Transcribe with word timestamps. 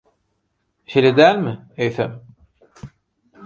Şeýle 0.93 1.11
dälmi, 1.19 1.55
eýsem? 1.87 2.19